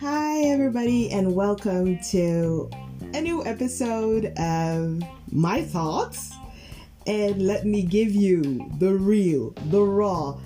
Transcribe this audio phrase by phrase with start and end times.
[0.00, 2.68] Hi, everybody, and welcome to
[3.14, 6.32] a new episode of My Thoughts.
[7.06, 10.36] And let me give you the real, the raw,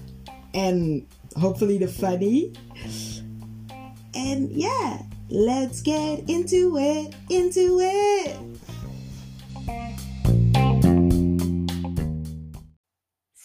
[0.53, 1.07] and
[1.41, 2.53] hopefully the funny.
[4.15, 5.01] And yeah,
[5.31, 8.56] let's get into it, into it.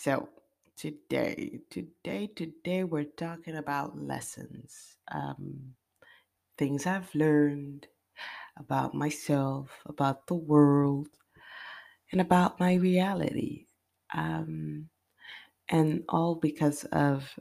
[0.03, 0.29] So,
[0.77, 4.97] today, today, today, we're talking about lessons.
[5.11, 5.75] Um,
[6.57, 7.85] things I've learned
[8.57, 11.07] about myself, about the world,
[12.11, 13.67] and about my reality.
[14.11, 14.89] Um,
[15.69, 17.37] and all because of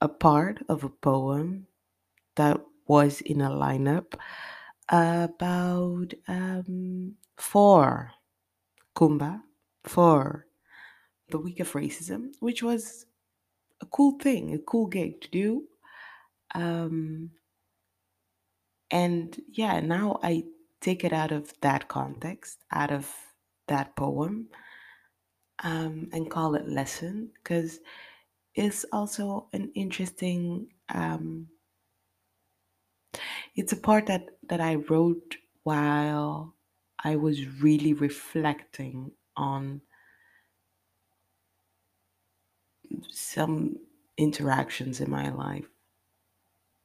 [0.00, 1.68] a part of a poem
[2.34, 4.18] that was in a lineup
[4.88, 8.10] about um, for
[8.96, 9.42] Kumba,
[9.84, 10.49] for
[11.30, 13.06] the week of racism, which was
[13.80, 15.64] a cool thing, a cool gig to do.
[16.54, 17.30] Um,
[18.90, 20.44] and yeah, now I
[20.80, 23.08] take it out of that context, out of
[23.68, 24.48] that poem,
[25.62, 27.80] um, and call it lesson because
[28.54, 30.68] it's also an interesting.
[30.92, 31.48] Um,
[33.54, 36.54] it's a part that that I wrote while
[37.02, 39.80] I was really reflecting on
[43.10, 43.76] some
[44.16, 45.66] interactions in my life.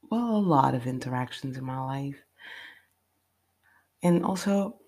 [0.10, 2.24] Well, a lot of interactions in my life.
[4.04, 4.80] And also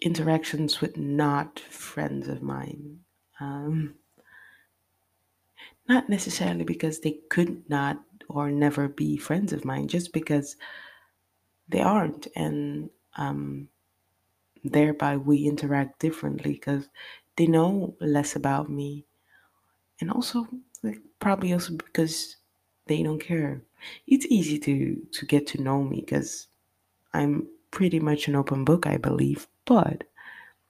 [0.00, 3.00] interactions with not friends of mine.
[3.40, 3.94] Um,
[5.88, 10.56] not necessarily because they could not or never be friends of mine, just because
[11.68, 12.26] they aren't.
[12.34, 13.68] And um,
[14.64, 16.88] thereby we interact differently because
[17.36, 19.06] they know less about me.
[20.00, 20.46] And also,
[20.82, 22.36] like, probably also because
[22.86, 23.62] they don't care.
[24.06, 26.48] It's easy to, to get to know me because
[27.12, 29.48] I'm pretty much an open book, I believe.
[29.64, 30.04] But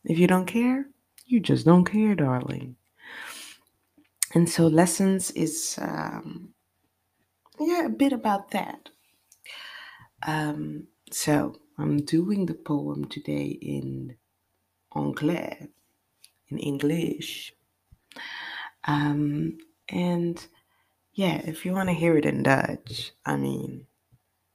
[0.05, 0.87] if you don't care,
[1.27, 2.77] you just don't care, darling.
[4.34, 6.55] And so, lessons is, um,
[7.59, 8.91] yeah, a bit about that.
[10.27, 14.17] Um, so, I'm doing the poem today in
[14.95, 15.69] anglais,
[16.49, 17.53] in English.
[18.87, 19.59] Um,
[19.89, 20.45] and
[21.13, 23.87] yeah, if you want to hear it in Dutch, I mean,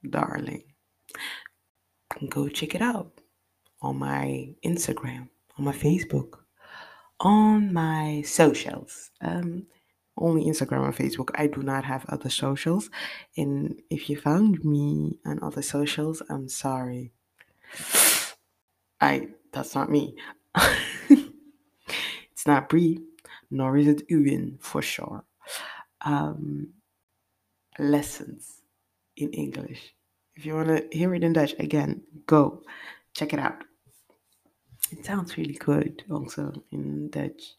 [0.08, 0.64] darling,
[2.30, 3.12] go check it out
[3.82, 6.40] on my Instagram, on my Facebook,
[7.20, 9.12] on my socials.
[9.22, 9.68] Um,
[10.18, 11.30] only Instagram and Facebook.
[11.36, 12.90] I do not have other socials.
[13.38, 17.12] And if you found me on other socials, I'm sorry.
[19.00, 20.16] I that's not me.
[21.10, 23.00] it's not Brie,
[23.52, 25.24] nor is it Uwin for sure.
[26.02, 26.70] Um,
[27.78, 28.62] lessons
[29.18, 29.94] in English.
[30.36, 32.64] If you want to hear it in Dutch, again, go
[33.14, 33.64] check it out.
[34.92, 37.56] It sounds really good also in Dutch.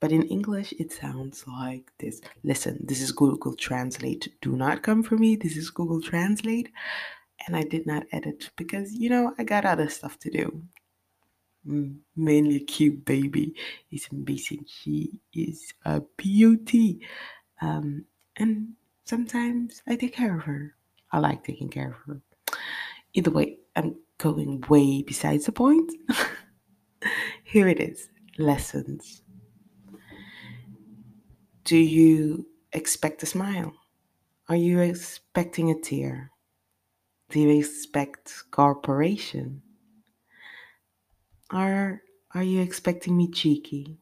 [0.00, 2.20] But in English, it sounds like this.
[2.44, 4.28] Listen, this is Google Translate.
[4.40, 5.34] Do not come for me.
[5.34, 6.70] This is Google Translate.
[7.46, 10.62] And I did not edit because, you know, I got other stuff to do.
[12.16, 13.54] Mainly cute baby.
[13.90, 14.64] It's amazing.
[14.66, 17.00] She is a beauty.
[17.60, 18.06] Um,
[18.36, 18.68] and
[19.04, 20.74] sometimes I take care of her.
[21.12, 22.20] I like taking care of her.
[23.12, 25.92] Either way, I'm going way besides the point.
[27.44, 28.08] Here it is
[28.38, 29.22] lessons.
[31.64, 33.74] Do you expect a smile?
[34.48, 36.30] Are you expecting a tear?
[37.28, 39.60] Do you expect cooperation?
[41.52, 42.02] Or
[42.34, 43.98] are you expecting me cheeky?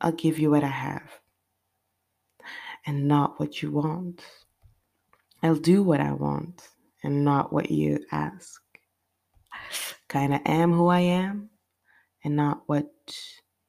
[0.00, 1.20] I'll give you what I have
[2.86, 4.24] and not what you want.
[5.42, 6.68] I'll do what I want
[7.02, 8.62] and not what you ask.
[10.08, 11.50] Kinda am who I am
[12.24, 12.92] and not what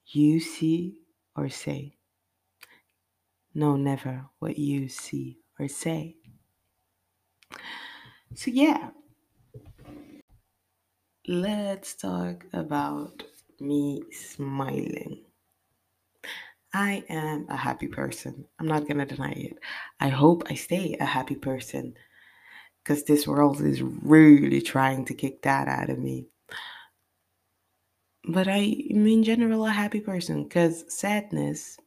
[0.07, 0.97] you see
[1.35, 1.97] or say.
[3.53, 6.15] No, never what you see or say.
[8.35, 8.91] So, yeah,
[11.29, 13.21] let's talk about
[13.59, 15.23] me smiling.
[16.73, 18.45] I am a happy person.
[18.57, 19.59] I'm not going to deny it.
[19.99, 21.93] I hope I stay a happy person
[22.83, 26.25] because this world is really trying to kick that out of me.
[28.27, 31.77] But I am in general a happy person because sadness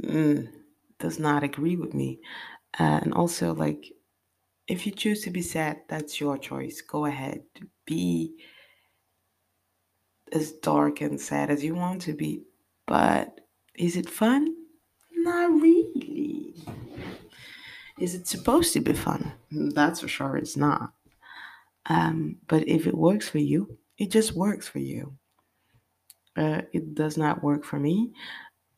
[0.00, 0.48] mm,
[1.00, 2.20] does not agree with me.
[2.78, 3.92] Uh, and also, like,
[4.68, 6.80] if you choose to be sad, that's your choice.
[6.80, 7.42] Go ahead.
[7.84, 8.34] Be
[10.32, 12.42] as dark and sad as you want to be.
[12.86, 13.40] But
[13.74, 14.54] is it fun?
[15.12, 16.54] Not really.
[17.98, 19.32] Is it supposed to be fun?
[19.50, 20.92] That's for sure it's not.
[21.86, 25.14] Um, but if it works for you, it just works for you.
[26.36, 28.12] Uh, it does not work for me.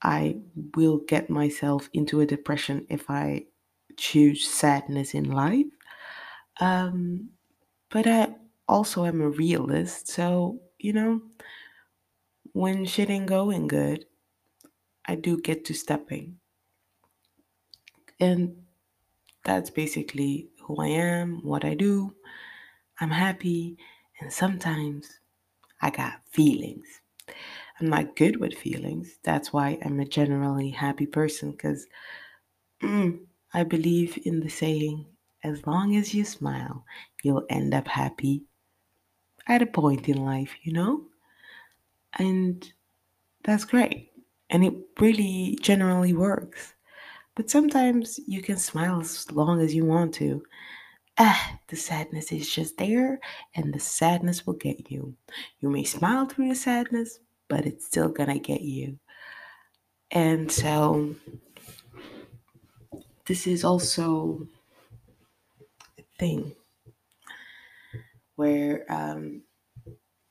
[0.03, 0.39] I
[0.77, 3.47] will get myself into a depression if I
[3.97, 5.67] choose sadness in life.
[6.61, 7.31] Um,
[7.91, 8.35] but I
[8.69, 11.23] also am a realist, so you know,
[12.53, 14.07] when shit ain't going good,
[15.07, 16.39] I do get to stepping.
[18.21, 18.65] And
[19.45, 22.15] that's basically who I am, what I do.
[23.01, 23.77] I'm happy,
[24.21, 25.21] and sometimes
[25.81, 27.01] I got feelings.
[27.81, 29.19] I'm not good with feelings.
[29.23, 31.87] That's why I'm a generally happy person because
[32.83, 33.21] mm,
[33.55, 35.07] I believe in the saying,
[35.45, 36.85] as long as you smile,
[37.23, 38.43] you'll end up happy
[39.47, 41.05] at a point in life, you know?
[42.19, 42.71] And
[43.45, 44.11] that's great.
[44.51, 46.75] And it really generally works.
[47.37, 50.43] But sometimes you can smile as long as you want to.
[51.19, 53.21] Ah, the sadness is just there,
[53.55, 55.15] and the sadness will get you.
[55.61, 58.99] You may smile through the sadness, but it's still gonna get you.
[60.11, 61.15] And so,
[63.27, 64.47] this is also
[65.99, 66.55] a thing
[68.37, 69.43] where um,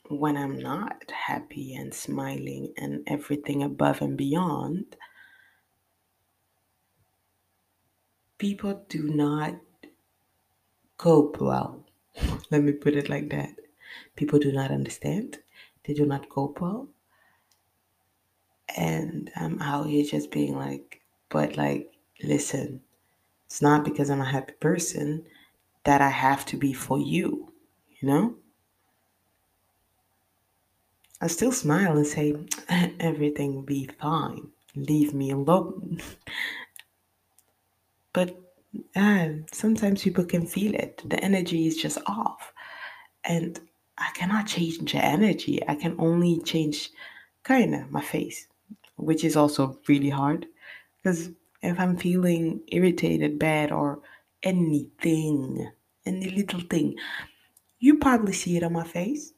[0.10, 4.96] when I'm not happy and smiling and everything above and beyond,
[8.38, 9.56] people do not
[10.98, 11.86] cope well.
[12.52, 13.56] Let me put it like that.
[14.16, 15.40] People do not understand,
[15.86, 16.90] they do not cope well.
[18.76, 22.82] And I'm out here just being like, but like, listen,
[23.46, 25.26] it's not because I'm a happy person
[25.84, 27.52] that I have to be for you,
[28.00, 28.36] you know?
[31.22, 32.36] I still smile and say,
[33.00, 34.50] everything will be fine.
[34.76, 36.02] Leave me alone.
[38.14, 38.38] but
[38.96, 41.02] uh, sometimes people can feel it.
[41.06, 42.52] The energy is just off.
[43.24, 43.60] And
[43.98, 45.62] I cannot change the energy.
[45.68, 46.92] I can only change
[47.44, 48.48] kind of my face,
[48.98, 50.48] which is also really hard.
[51.02, 51.30] Because
[51.64, 54.00] if I'm feeling irritated, bad, or
[54.44, 55.72] anything,
[56.06, 56.96] any little thing,
[57.80, 59.34] you probably see it on my face.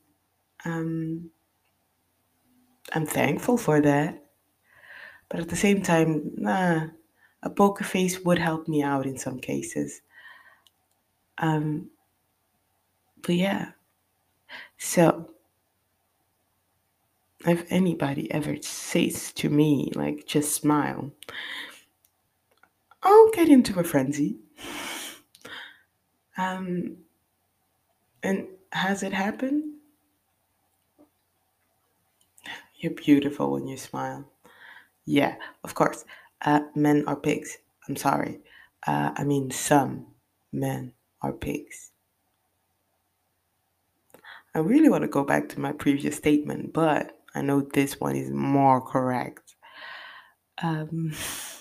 [0.66, 1.30] Um,
[2.94, 4.24] I'm thankful for that.
[5.30, 6.88] But at the same time, nah,
[7.44, 10.02] a poker face would help me out in some cases.
[11.38, 11.90] Um,
[13.22, 13.72] but yeah.
[14.78, 15.32] So,
[17.46, 21.12] if anybody ever says to me, like, just smile,
[23.06, 24.40] I'll get into a frenzy.
[26.38, 26.98] Um,
[28.24, 29.64] and has it happened?
[32.78, 34.26] You're beautiful when you smile.
[35.06, 36.06] Yeah, of course.
[36.42, 37.58] Uh, men are pigs.
[37.88, 38.42] I'm sorry.
[38.88, 40.08] Uh, I mean, some
[40.54, 41.92] men are pigs.
[44.56, 48.16] I really want to go back to my previous statement, but I know this one
[48.16, 49.56] is more correct.
[50.62, 51.14] Um,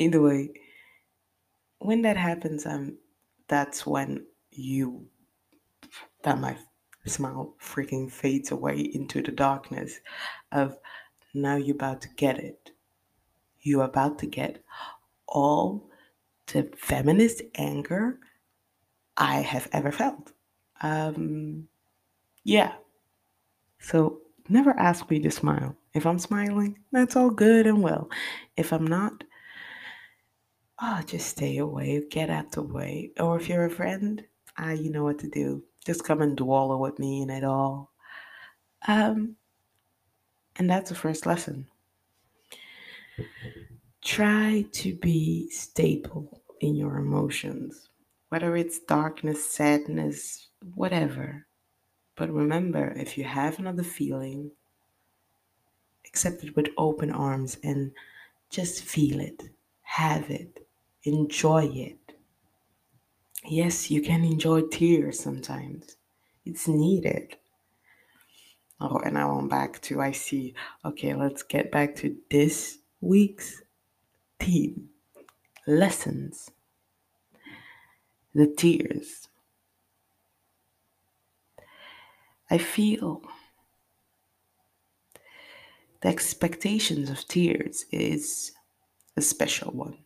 [0.00, 0.50] either way,
[1.78, 2.96] when that happens, um,
[3.48, 5.06] that's when you
[6.22, 6.56] that my
[7.06, 10.00] smile freaking fades away into the darkness
[10.52, 10.76] of
[11.34, 12.70] now you're about to get it.
[13.60, 14.62] You're about to get
[15.26, 15.88] all
[16.52, 18.18] the feminist anger
[19.16, 20.32] I have ever felt.
[20.82, 21.68] Um,
[22.44, 22.72] yeah.
[23.78, 25.76] So never ask me to smile.
[25.94, 28.10] If I'm smiling, that's all good and well.
[28.56, 29.24] If I'm not,
[30.82, 33.12] oh, just stay away, get out the way.
[33.18, 34.24] Or if you're a friend,
[34.58, 35.62] ah, you know what to do.
[35.84, 37.92] Just come and wallow with me in it all.
[38.88, 39.36] Um,
[40.56, 41.66] and that's the first lesson.
[44.02, 47.88] Try to be stable in your emotions,
[48.30, 51.46] whether it's darkness, sadness, whatever.
[52.16, 54.50] But remember, if you have another feeling,
[56.06, 57.92] accept it with open arms and
[58.50, 59.42] just feel it,
[59.82, 60.66] have it,
[61.04, 61.98] enjoy it.
[63.44, 65.96] Yes, you can enjoy tears sometimes,
[66.44, 67.36] it's needed.
[68.80, 70.54] Oh, and I went back to I see.
[70.84, 73.62] Okay, let's get back to this week's
[74.38, 74.88] theme
[75.66, 76.50] lessons.
[78.34, 79.28] The tears.
[82.50, 83.22] I feel
[86.00, 88.52] the expectations of tears is
[89.16, 89.98] a special one.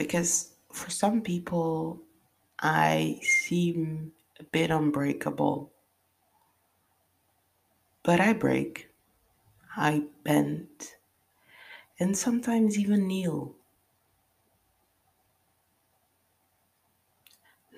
[0.00, 2.00] Because for some people,
[2.58, 5.70] I seem a bit unbreakable.
[8.02, 8.90] But I break,
[9.76, 10.96] I bend,
[12.00, 13.54] and sometimes even kneel.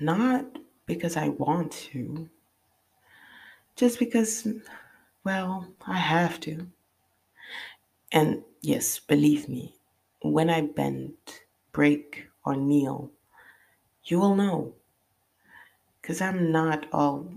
[0.01, 2.29] Not because I want to,
[3.77, 4.47] just because,
[5.25, 6.71] well, I have to.
[8.13, 9.75] And yes, believe me,
[10.21, 11.17] when I bend,
[11.73, 13.11] break, or kneel,
[14.05, 14.75] you will know.
[16.01, 17.29] Because I'm not all.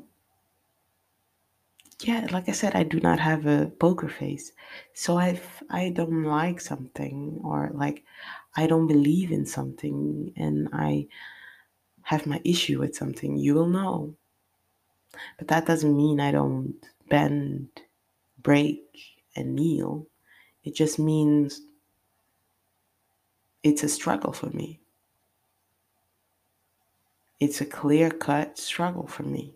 [2.01, 4.51] Yeah, like I said, I do not have a poker face.
[4.93, 8.03] So if I don't like something or like
[8.55, 11.07] I don't believe in something and I
[12.03, 14.15] have my issue with something, you will know.
[15.37, 16.75] But that doesn't mean I don't
[17.09, 17.69] bend,
[18.39, 18.83] break,
[19.35, 20.07] and kneel.
[20.63, 21.61] It just means
[23.65, 24.79] it's a struggle for me.
[27.39, 29.55] It's a clear cut struggle for me.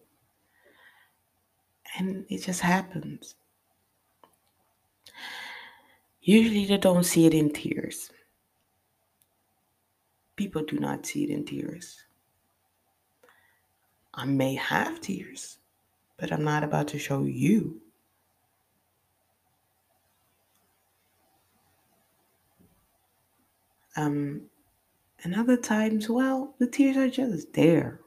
[1.96, 3.36] And it just happens.
[6.24, 8.10] Usually they don't see it in tears.
[10.36, 12.04] People do not see it in tears.
[14.16, 15.60] I may have tears,
[16.18, 17.80] but I'm not about to show you.
[23.96, 24.44] Um,
[25.24, 28.00] and other times, well, the tears are just there.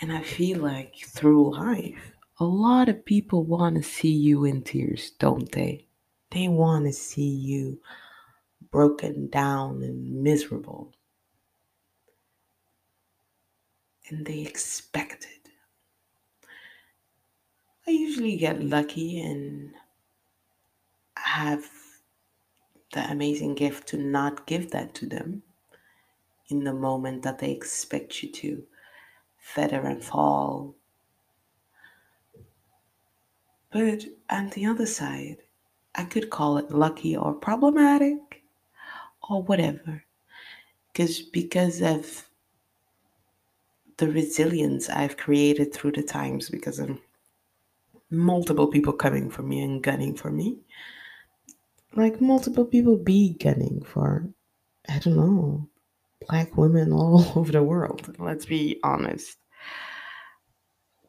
[0.00, 4.62] And I feel like through life, a lot of people want to see you in
[4.62, 5.86] tears, don't they?
[6.30, 7.80] They want to see you
[8.70, 10.92] broken down and miserable.
[14.08, 15.50] And they expect it.
[17.86, 19.72] I usually get lucky and
[21.16, 21.68] have
[22.92, 25.42] the amazing gift to not give that to them
[26.48, 28.62] in the moment that they expect you to
[29.38, 30.74] feather and fall.
[33.70, 35.38] But on the other side,
[35.94, 38.42] I could call it lucky or problematic
[39.28, 40.04] or whatever.
[40.92, 42.28] Because because of
[43.96, 46.98] the resilience I've created through the times because of
[48.10, 50.58] multiple people coming for me and gunning for me.
[51.94, 54.28] Like multiple people be gunning for
[54.88, 55.68] I don't know,
[56.26, 58.16] black women all over the world.
[58.18, 59.38] Let's be honest.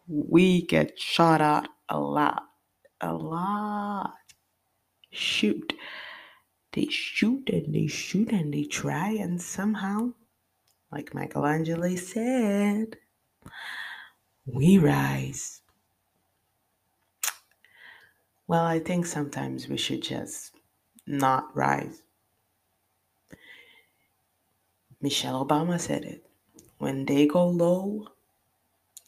[0.08, 2.44] We get shot at a lot.
[3.02, 4.14] A lot.
[5.12, 5.74] Shoot.
[6.74, 10.14] They shoot and they shoot and they try, and somehow,
[10.92, 12.98] like Maya Angelou said,
[14.46, 15.62] we rise.
[18.48, 20.53] Well, I think sometimes we should just
[21.06, 22.02] not rise.
[25.02, 26.26] Michelle Obama said it.
[26.78, 28.08] When they go low,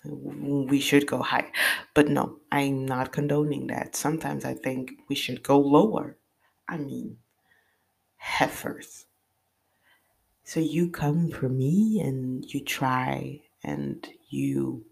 [0.04, 1.52] we should go high.
[1.94, 3.96] But no, I'm not condoning that.
[3.96, 6.18] Sometimes I think we should go lower.
[6.68, 7.18] I mean,
[8.18, 9.06] heifers.
[10.44, 14.86] So you come for me and you try and you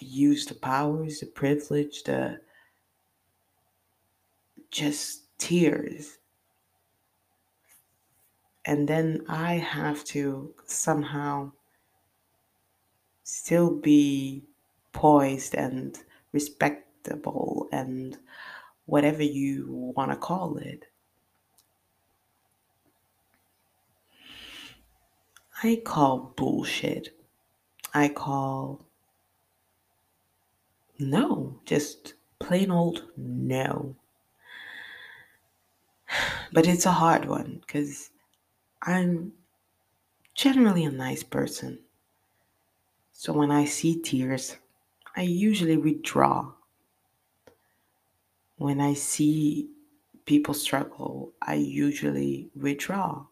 [0.00, 2.40] use the powers, the privilege, the
[4.70, 6.18] just tears.
[8.64, 11.52] And then I have to somehow
[13.22, 14.44] still be
[14.92, 15.98] poised and
[16.32, 18.18] respectable and
[18.86, 20.84] whatever you want to call it.
[25.62, 27.18] I call bullshit.
[27.94, 28.84] I call
[30.98, 33.94] no, just plain old no.
[36.52, 38.10] But it's a hard one because
[38.82, 39.32] I'm
[40.34, 41.80] generally a nice person.
[43.12, 44.56] So when I see tears,
[45.16, 46.52] I usually withdraw.
[48.56, 49.68] When I see
[50.24, 53.26] people struggle, I usually withdraw.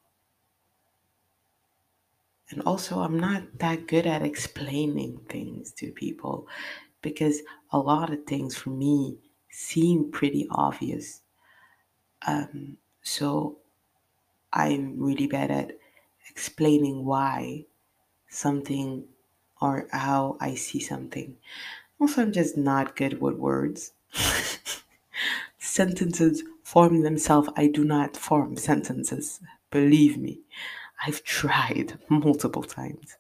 [2.51, 6.47] And also, I'm not that good at explaining things to people
[7.03, 9.19] because a lot of things for me
[9.51, 11.23] seem pretty obvious.
[12.27, 12.77] Um,
[13.15, 13.59] so
[14.53, 15.79] I'm really bad at
[16.31, 17.67] explaining why
[18.29, 19.05] something
[19.61, 21.37] or how I see something.
[22.01, 23.93] Also, I'm just not good with words.
[25.59, 27.49] sentences form themselves.
[27.57, 29.41] I do not form sentences.
[29.71, 30.41] Believe me,
[31.07, 33.17] I've tried multiple times.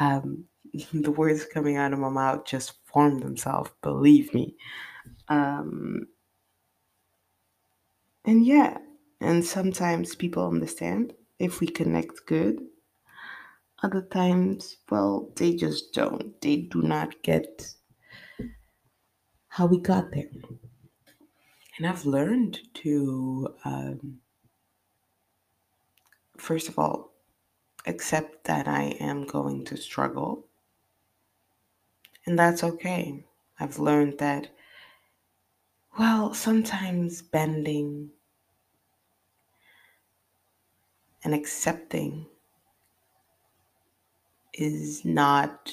[0.00, 0.46] Um,
[0.94, 3.70] the words coming out of my mouth just form themselves.
[3.82, 4.56] Believe me.
[5.28, 6.08] Um,
[8.24, 8.78] and yeah,
[9.20, 12.66] and sometimes people understand if we connect good.
[13.82, 16.38] Other times, well, they just don't.
[16.40, 17.74] They do not get
[19.48, 20.30] how we got there.
[21.76, 24.20] And I've learned to, um,
[26.36, 27.12] first of all,
[27.86, 30.46] accept that I am going to struggle.
[32.26, 33.24] And that's okay.
[33.58, 34.50] I've learned that,
[35.98, 38.10] well, sometimes bending
[41.24, 42.26] and accepting
[44.54, 45.72] is not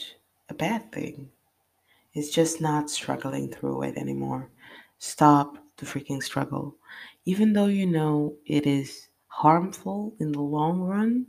[0.49, 1.29] a bad thing.
[2.13, 4.49] It's just not struggling through it anymore.
[4.97, 6.75] Stop the freaking struggle.
[7.25, 11.27] Even though you know it is harmful in the long run,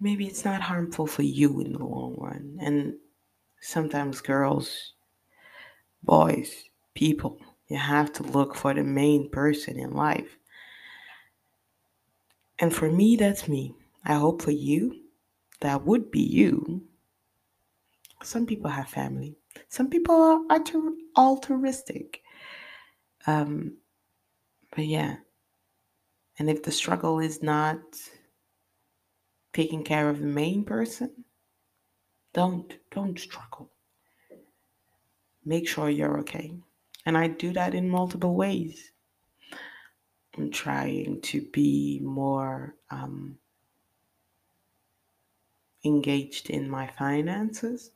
[0.00, 2.58] maybe it's not harmful for you in the long run.
[2.60, 2.94] And
[3.60, 4.92] sometimes, girls,
[6.02, 6.64] boys,
[6.94, 10.38] people, you have to look for the main person in life.
[12.58, 13.74] And for me, that's me.
[14.04, 15.02] I hope for you,
[15.60, 16.82] that would be you.
[18.22, 19.36] Some people have family.
[19.68, 20.40] Some people are
[21.16, 22.22] altruistic.
[23.26, 23.76] Um,
[24.74, 25.16] but yeah.
[26.38, 27.80] And if the struggle is not
[29.52, 31.24] taking care of the main person,
[32.34, 33.70] don't don't struggle.
[35.44, 36.52] Make sure you're okay.
[37.06, 38.92] And I do that in multiple ways.
[40.36, 43.38] I'm trying to be more um,
[45.84, 47.90] engaged in my finances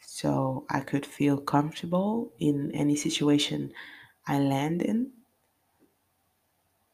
[0.00, 3.72] so I could feel comfortable in any situation
[4.26, 5.10] I land in.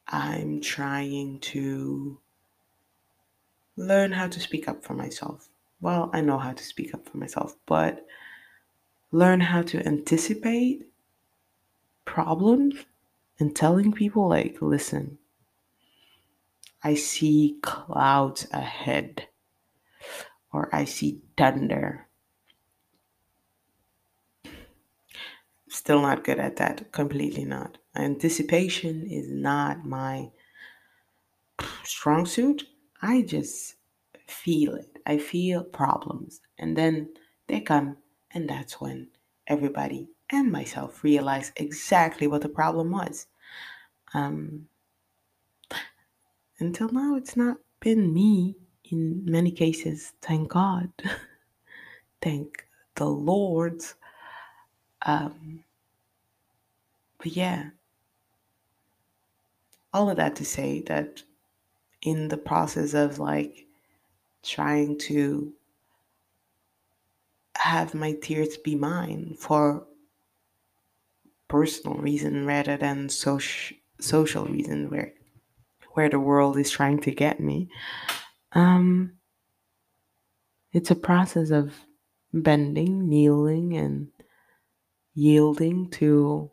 [0.08, 2.18] I'm trying to
[3.76, 5.48] learn how to speak up for myself.
[5.80, 8.06] Well, I know how to speak up for myself, but
[9.12, 10.86] learn how to anticipate
[12.04, 12.74] problems
[13.40, 15.18] and telling people, like, listen,
[16.82, 19.26] I see clouds ahead,
[20.52, 22.06] or I see thunder.
[25.68, 27.78] Still not good at that, completely not.
[27.96, 30.30] Anticipation is not my
[31.84, 32.64] strong suit.
[33.02, 33.76] I just
[34.26, 34.98] feel it.
[35.06, 36.40] I feel problems.
[36.58, 37.10] And then
[37.46, 37.96] they come,
[38.32, 39.08] and that's when
[39.46, 43.26] everybody and myself realize exactly what the problem was.
[44.14, 44.68] Um,
[46.58, 48.56] until now, it's not been me
[48.90, 50.90] in many cases, thank God.
[52.22, 52.66] thank
[52.96, 53.80] the Lord.
[55.02, 55.64] Um,
[57.18, 57.70] but yeah,
[59.92, 61.22] all of that to say that
[62.02, 63.66] in the process of like
[64.42, 65.52] trying to
[67.56, 69.86] have my tears be mine for
[71.50, 75.12] personal reason rather than social social reason where
[75.92, 77.68] where the world is trying to get me.
[78.52, 79.18] Um
[80.72, 81.74] it's a process of
[82.32, 84.08] bending kneeling and
[85.14, 86.48] yielding to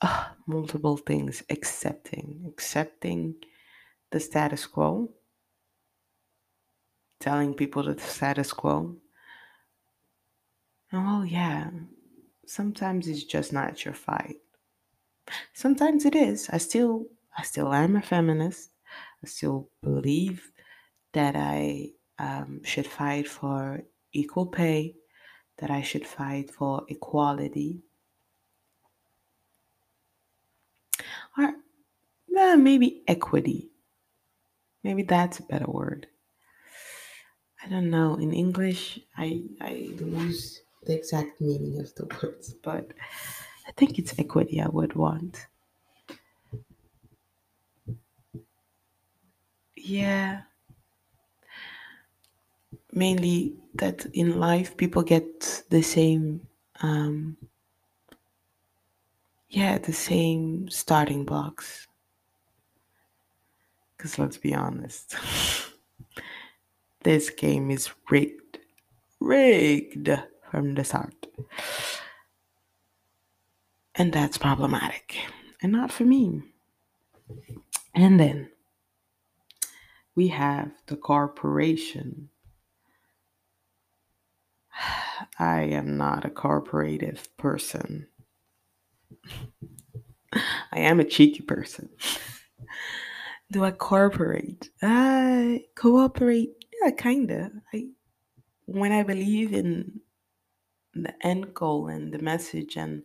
[0.00, 1.44] uh, multiple things.
[1.50, 3.34] Accepting accepting
[4.10, 5.12] the status quo.
[7.20, 8.96] Telling people the status quo.
[10.90, 11.68] And well yeah
[12.48, 14.36] sometimes it's just not your fight.
[15.52, 16.48] Sometimes it is.
[16.50, 17.06] I still
[17.36, 18.70] i still am a feminist.
[19.22, 20.50] I still believe
[21.12, 23.82] that i um, should fight for
[24.12, 24.94] equal pay
[25.58, 27.82] that i should fight for equality.
[31.36, 31.52] Or
[32.38, 33.70] uh, maybe equity.
[34.82, 36.06] Maybe that's a better word.
[37.62, 38.14] I don't know.
[38.14, 42.92] In english i i lose the exact meaning of the words but
[43.66, 45.46] i think it's equity i would want.
[49.76, 50.42] Yeah.
[52.92, 56.46] Mainly that in life people get the same
[56.80, 57.36] um
[59.48, 61.86] yeah the same starting blocks.
[63.96, 65.16] Because let's be honest
[67.02, 68.58] this game is rigged
[69.20, 70.10] rigged
[70.50, 71.26] from the start
[73.94, 75.16] and that's problematic
[75.62, 76.42] and not for me
[77.94, 78.50] and then
[80.14, 82.28] we have the corporation
[85.38, 88.06] I am not a corporative person.
[90.32, 91.88] I am a cheeky person.
[93.50, 94.70] Do I cooperate?
[94.82, 96.64] I cooperate.
[96.82, 97.50] Yeah, kinda.
[97.72, 97.88] I
[98.66, 100.00] when I believe in
[101.04, 103.02] the end goal and the message and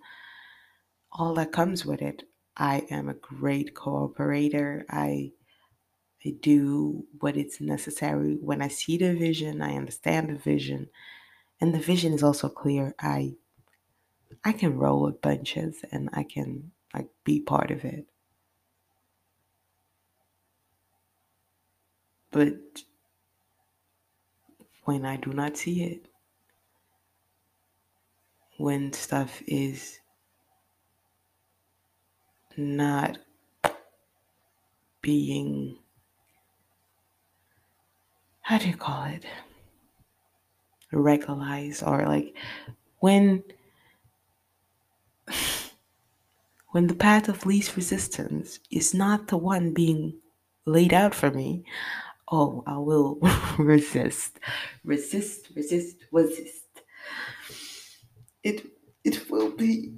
[1.11, 2.23] all that comes with it,
[2.57, 4.85] I am a great cooperator.
[4.89, 5.31] I
[6.25, 10.89] I do what is necessary when I see the vision, I understand the vision,
[11.61, 12.95] and the vision is also clear.
[12.99, 13.35] I
[14.45, 18.07] I can roll with bunches and I can like be part of it.
[22.31, 22.83] But
[24.83, 26.07] when I do not see it,
[28.63, 29.99] when stuff is
[32.55, 33.17] not
[35.01, 35.77] being
[38.39, 39.25] how do you call it?
[40.93, 42.37] Regularized or like
[42.99, 43.43] when
[46.71, 50.21] when the path of least resistance is not the one being
[50.65, 51.65] laid out for me
[52.31, 53.19] oh i will
[53.57, 54.39] resist.
[54.85, 56.63] Resist resist resist
[58.43, 58.65] it
[59.03, 59.93] it will be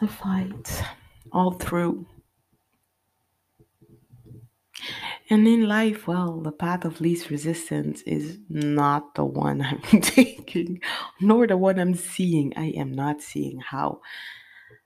[0.00, 0.82] a fight
[1.32, 2.06] all through
[5.30, 9.60] and in life, well, the path of least resistance is not the one
[9.92, 10.80] I'm taking,
[11.20, 12.54] nor the one I'm seeing.
[12.56, 14.00] I am not seeing how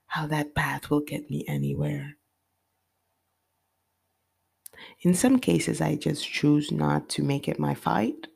[0.07, 2.17] how that path will get me anywhere.
[5.03, 8.27] In some cases, I just choose not to make it my fight.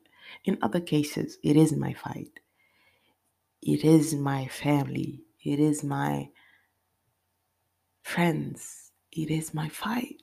[0.45, 2.39] In other cases, it is my fight.
[3.61, 5.23] It is my family.
[5.43, 6.29] It is my
[8.03, 8.91] friends.
[9.11, 10.21] It is my fight.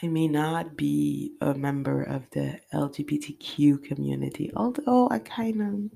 [0.00, 5.90] I may not be a member of the LGBTQ community, although I kind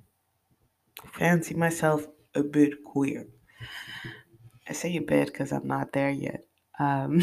[1.05, 3.29] of fancy myself a bit queer.
[4.69, 6.45] I say a bit because I'm not there yet.
[6.81, 7.23] Um,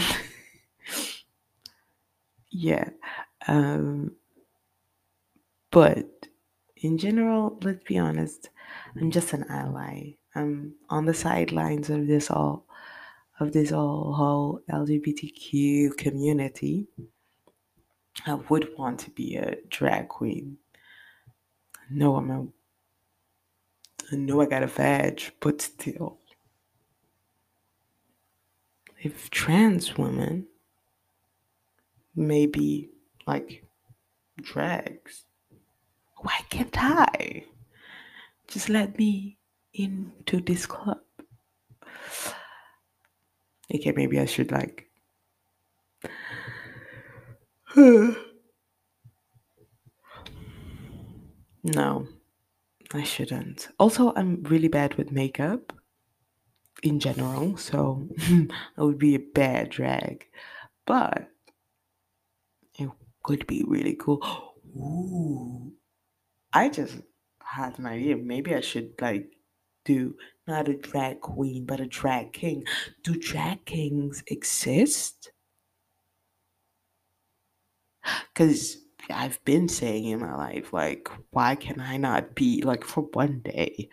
[2.49, 2.89] yeah.
[3.47, 4.15] Um,
[5.71, 6.28] but
[6.79, 8.49] in general, let's be honest,
[8.99, 10.13] I'm just an ally.
[10.35, 12.65] I'm on the sidelines of this all
[13.39, 16.87] of this whole, whole LGBTQ community,
[18.25, 20.57] I would want to be a drag queen.
[21.89, 22.47] No, I'm a.
[24.11, 26.17] I know I got a vag, but still.
[29.01, 30.47] If trans women
[32.15, 32.89] maybe
[33.25, 33.63] like
[34.41, 35.23] drags,
[36.21, 37.45] why can't I?
[38.47, 39.37] Just let me
[39.73, 40.99] into this club.
[43.73, 44.89] Okay, maybe I should like.
[47.75, 48.15] no,
[52.93, 53.69] I shouldn't.
[53.77, 55.73] Also, I'm really bad with makeup
[56.81, 58.07] in general, so
[58.77, 60.25] I would be a bad drag.
[60.85, 61.29] But
[62.79, 62.89] it
[63.21, 64.19] could be really cool.
[64.75, 65.73] Ooh,
[66.53, 66.97] I just
[67.43, 68.17] had an idea.
[68.17, 69.31] Maybe I should like
[69.85, 70.15] do
[70.47, 72.65] not a drag queen, but a drag king.
[73.03, 75.31] Do drag kings exist?
[78.33, 78.77] Because
[79.09, 83.39] I've been saying in my life, like, why can I not be, like, for one
[83.39, 83.89] day,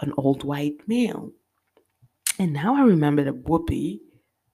[0.00, 1.32] an old white male?
[2.38, 4.00] And now I remember that Whoopi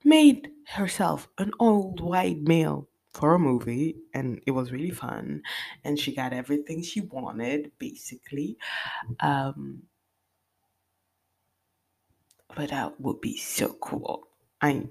[0.03, 5.43] made herself an old white male for a movie, and it was really fun.
[5.83, 8.57] And she got everything she wanted, basically.
[9.19, 9.83] Um,
[12.55, 14.27] but that would be so cool.
[14.61, 14.87] I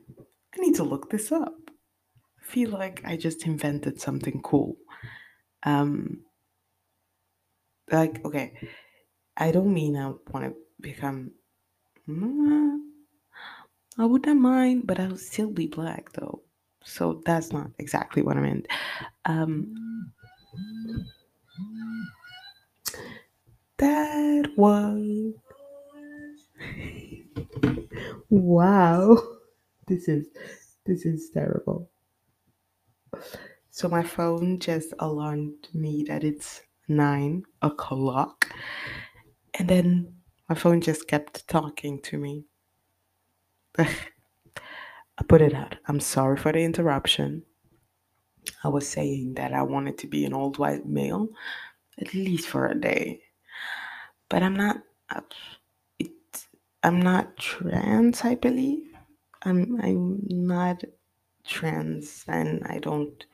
[0.54, 1.54] I need to look this up.
[2.40, 4.76] I feel like I just invented something cool.
[5.64, 6.24] Um
[7.90, 8.58] like okay,
[9.36, 11.32] I don't mean I want to become
[12.08, 12.78] mm,
[13.96, 16.42] I wouldn't mind, but I would still be black though.
[16.84, 18.66] So that's not exactly what I meant.
[19.24, 19.76] Um
[23.78, 25.34] that was
[28.30, 29.16] wow.
[29.86, 30.28] This is
[30.86, 31.90] this is terrible.
[33.70, 38.48] So my phone just alarmed me that it's nine o'clock.
[39.54, 40.14] And then
[40.48, 42.44] my phone just kept talking to me.
[45.22, 45.76] I put it out.
[45.86, 47.44] I'm sorry for the interruption.
[48.64, 51.28] I was saying that I wanted to be an old white male,
[52.00, 53.22] at least for a day.
[54.28, 54.78] But I'm not.
[55.08, 55.20] Uh,
[56.00, 56.10] it,
[56.82, 58.24] I'm not trans.
[58.24, 58.88] I believe.
[59.44, 59.80] I'm.
[59.80, 60.82] I'm not
[61.46, 63.24] trans, and I don't.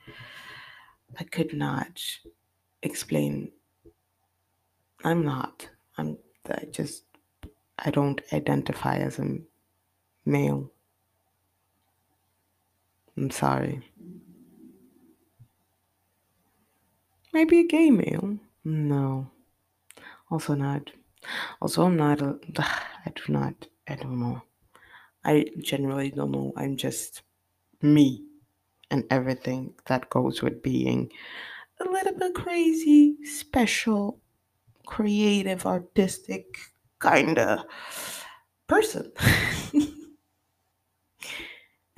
[1.19, 2.03] I could not
[2.83, 3.51] explain.
[5.05, 5.67] I'm not.
[5.97, 6.19] I'm.
[6.51, 7.05] I just.
[7.79, 9.39] I don't identify as a
[10.27, 10.71] male.
[13.19, 13.83] I'm sorry.
[17.33, 18.39] Maybe a gay male?
[18.65, 19.29] No.
[20.31, 20.93] Also not.
[21.61, 22.39] Also, I'm not a.
[22.59, 23.67] I do not.
[23.89, 24.43] I don't know.
[25.25, 26.53] I generally don't know.
[26.57, 27.23] I'm just
[27.83, 28.25] me
[28.89, 31.11] and everything that goes with being
[31.81, 34.21] a little bit crazy, special,
[34.87, 36.57] creative, artistic
[37.01, 37.65] kind of
[38.69, 39.11] person.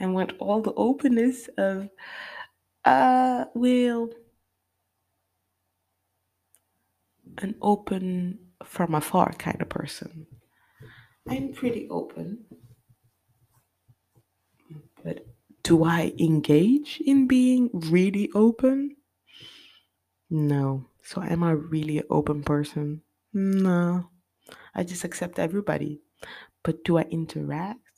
[0.00, 1.88] and with all the openness of,
[2.84, 4.08] uh, well,
[7.38, 10.26] an open from afar kind of person.
[11.28, 12.46] I'm pretty open.
[15.04, 15.26] But
[15.62, 18.96] do I engage in being really open?
[20.30, 20.86] No.
[21.02, 23.02] So am I really an open person?
[23.32, 24.08] No.
[24.74, 26.00] I just accept everybody.
[26.62, 27.89] But do I interact?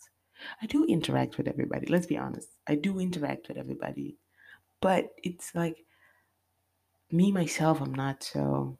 [0.60, 1.86] I do interact with everybody.
[1.86, 2.48] Let's be honest.
[2.66, 4.16] I do interact with everybody.
[4.80, 5.84] But it's like
[7.10, 8.78] me myself, I'm not so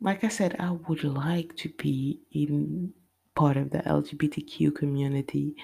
[0.00, 2.92] like I said, I would like to be in
[3.34, 5.56] part of the LGBTQ community.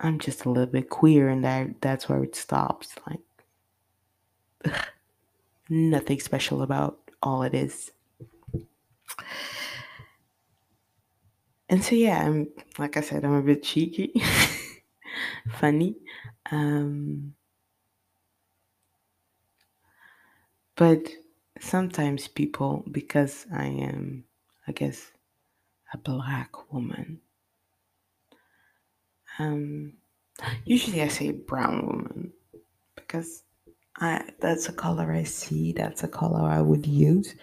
[0.00, 2.94] I'm just a little bit queer, and that that's where it stops.
[3.06, 3.20] Like
[5.68, 7.90] nothing special about all it is.
[11.68, 14.12] And so yeah, I'm like I said, I'm a bit cheeky,
[15.60, 15.96] funny.
[16.50, 17.34] Um,
[20.76, 21.10] but
[21.60, 24.24] sometimes people, because I am,
[24.66, 25.12] I guess,
[25.92, 27.22] a black woman.
[29.38, 29.94] Um,
[30.64, 32.32] usually I say brown woman
[32.96, 33.44] because
[33.98, 35.72] I that's a color I see.
[35.72, 37.34] That's a color I would use.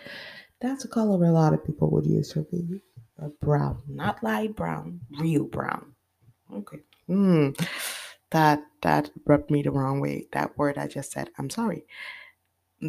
[0.61, 2.81] That's a color a lot of people would use for me.
[3.19, 5.93] A brown, not light brown, real brown.
[6.53, 6.79] Okay.
[7.07, 7.49] Hmm.
[8.31, 10.27] That that rubbed me the wrong way.
[10.33, 11.29] That word I just said.
[11.37, 11.85] I'm sorry.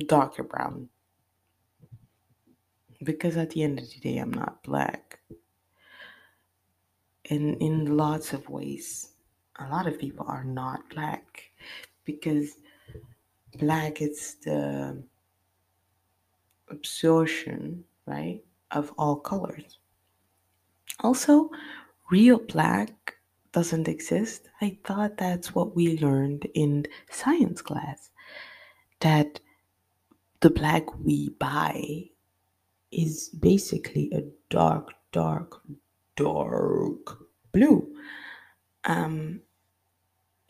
[0.06, 0.88] Darker brown.
[3.02, 5.20] Because at the end of the day, I'm not black.
[7.30, 9.12] And in lots of ways,
[9.58, 11.50] a lot of people are not black
[12.04, 12.56] because
[13.58, 15.02] black is the
[16.68, 19.78] absorption, right, of all colors.
[21.00, 21.50] Also,
[22.10, 23.16] real black
[23.52, 24.48] doesn't exist.
[24.60, 28.10] I thought that's what we learned in science class
[29.00, 29.40] that
[30.40, 32.10] the black we buy
[32.92, 35.60] is basically a dark, dark,
[36.16, 37.18] dark
[37.52, 37.94] blue.
[38.84, 39.40] Um,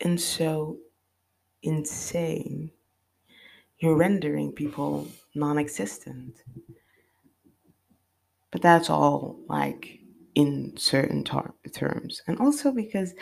[0.01, 0.77] and so
[1.63, 2.71] insane.
[3.79, 6.43] You're rendering people non existent.
[8.51, 9.99] But that's all like
[10.35, 12.21] in certain tar- terms.
[12.27, 13.13] And also because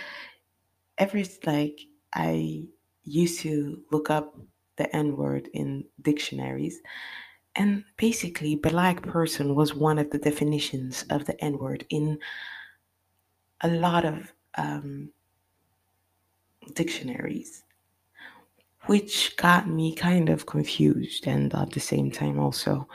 [0.98, 1.80] every, like,
[2.14, 2.66] I
[3.04, 4.36] used to look up
[4.78, 6.80] the N word in dictionaries.
[7.56, 12.20] And basically, black person was one of the definitions of the N word in
[13.62, 15.10] a lot of um,
[16.74, 17.64] dictionaries,
[18.88, 22.88] which got me kind of confused and at the same time also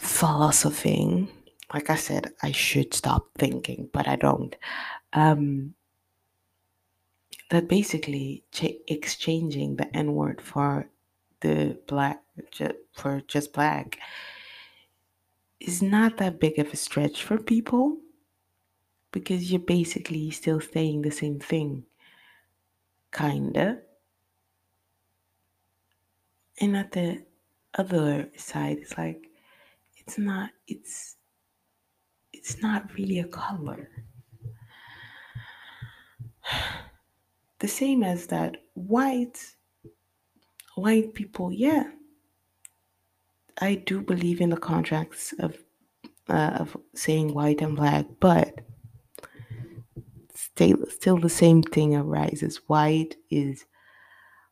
[0.00, 1.28] philosophing.
[1.72, 4.54] Like I said, I should stop thinking, but I don't.
[5.12, 5.74] Um,
[7.50, 10.88] that basically ch- exchanging the N word for
[11.40, 13.98] the black, ju- for just black,
[15.60, 17.98] is not that big of a stretch for people
[19.12, 21.84] because you're basically still saying the same thing
[23.12, 23.80] kinda.
[26.60, 27.24] And at the
[27.76, 29.28] other side, it's like
[29.96, 31.16] it's not it's
[32.32, 33.88] it's not really a color.
[37.60, 39.38] The same as that white
[40.74, 41.84] white people, yeah.
[43.60, 45.56] I do believe in the contracts of
[46.28, 48.60] uh, of saying white and black, but
[50.34, 52.56] still still the same thing arises.
[52.66, 53.64] White is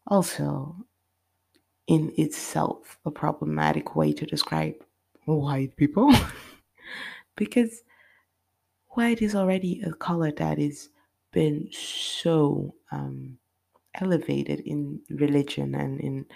[0.06, 0.76] also
[1.92, 4.74] in itself a problematic way to describe
[5.26, 6.10] white people.
[7.36, 7.82] Because
[8.88, 10.88] white is already a color that has
[11.32, 13.38] been so um,
[13.94, 16.26] elevated in religion and in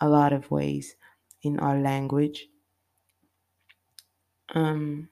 [0.00, 0.96] a lot of ways
[1.42, 2.48] in our language.
[4.54, 5.08] Um,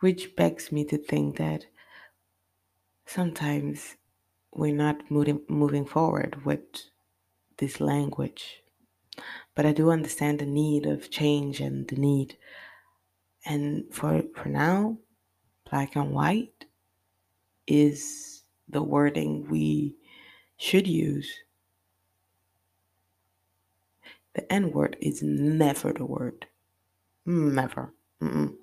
[0.00, 1.66] which begs me to think that
[3.04, 3.96] sometimes
[4.52, 6.64] we're not moving, moving forward with
[7.58, 8.62] this language.
[9.54, 12.36] But I do understand the need of change and the need.
[13.46, 14.98] And for, for now,
[15.70, 16.64] black and white
[17.66, 19.96] is the wording we
[20.56, 21.32] should use.
[24.34, 26.46] The N word is never the word.
[27.24, 27.94] Never.
[28.20, 28.54] Mm-mm.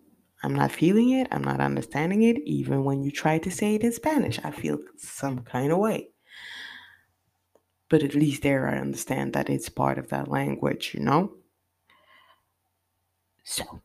[0.43, 1.27] I'm not feeling it.
[1.31, 2.39] I'm not understanding it.
[2.45, 6.10] Even when you try to say it in Spanish, I feel some kind of way.
[7.91, 11.33] But at least there I understand that it's part of that language, you know?
[13.43, 13.81] So.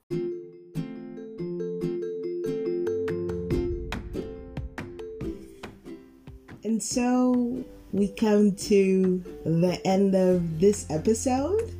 [6.62, 11.74] And so we come to the end of this episode.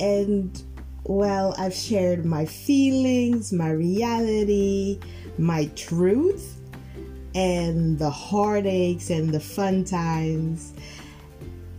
[0.00, 0.60] And
[1.04, 4.98] well, I've shared my feelings, my reality,
[5.38, 6.58] my truth,
[7.36, 10.72] and the heartaches and the fun times.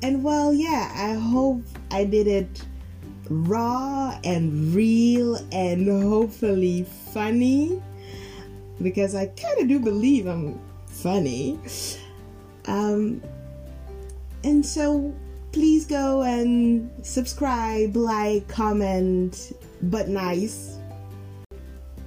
[0.01, 2.63] And well, yeah, I hope I did it
[3.29, 7.81] raw and real and hopefully funny
[8.81, 11.59] because I kind of do believe I'm funny.
[12.65, 13.21] Um,
[14.43, 15.13] and so
[15.51, 19.53] please go and subscribe, like, comment,
[19.83, 20.77] but nice.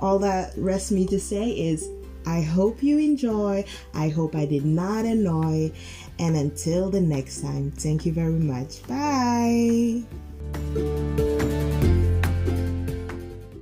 [0.01, 1.88] All that rests me to say is
[2.27, 3.64] I hope you enjoy.
[3.94, 5.72] I hope I did not annoy.
[6.18, 8.83] And until the next time, thank you very much.
[8.88, 10.02] Bye.